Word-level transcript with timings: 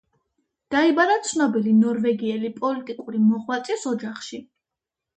დაიბადა 0.75 1.17
ცნობილი 1.33 1.75
ნორვეგიელი 1.83 2.51
პოლიტიკური 2.59 3.25
მოღვაწის 3.31 3.89
ოჯახში. 3.97 4.47